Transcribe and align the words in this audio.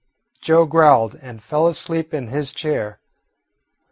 Joe 0.41 0.65
growled 0.65 1.13
and 1.21 1.43
fell 1.43 1.67
asleep 1.67 2.11
in 2.11 2.29
his 2.29 2.51
chair. 2.51 2.99